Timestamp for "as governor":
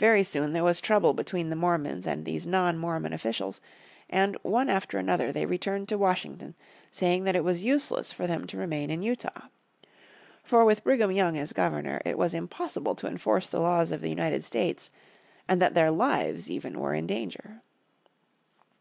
11.38-12.02